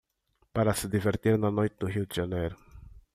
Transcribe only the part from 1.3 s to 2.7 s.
na noite do Rio de Janeiro.